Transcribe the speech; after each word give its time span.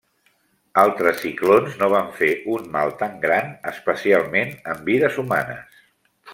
Altres 0.83 1.19
ciclons 1.25 1.75
no 1.81 1.89
van 1.95 2.09
fer 2.21 2.31
un 2.55 2.65
mal 2.77 2.95
tan 3.03 3.15
gran 3.27 3.53
especialment 3.75 4.59
en 4.75 4.83
vides 4.91 5.25
humanes. 5.25 5.81